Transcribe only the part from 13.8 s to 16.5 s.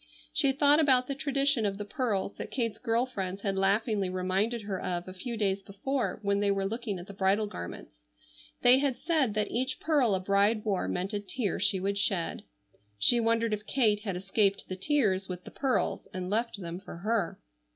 had escaped the tears with the pearls, and